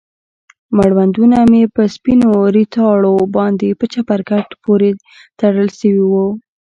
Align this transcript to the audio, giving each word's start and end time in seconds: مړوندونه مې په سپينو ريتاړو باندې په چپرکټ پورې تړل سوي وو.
مړوندونه 0.77 1.37
مې 1.51 1.63
په 1.75 1.81
سپينو 1.95 2.29
ريتاړو 2.55 3.15
باندې 3.35 3.77
په 3.79 3.85
چپرکټ 3.93 4.47
پورې 4.63 4.89
تړل 5.39 5.69
سوي 5.79 6.03
وو. 6.11 6.27